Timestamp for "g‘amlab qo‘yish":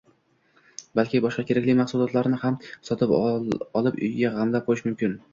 4.39-4.83